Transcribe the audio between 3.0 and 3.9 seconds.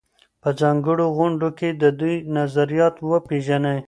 وپېژنئ.